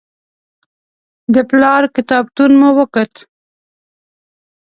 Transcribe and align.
د 1.33 1.35
پلار 1.49 1.83
کتابتون 1.95 2.51
مو 2.59 2.69
وکت. 2.79 3.13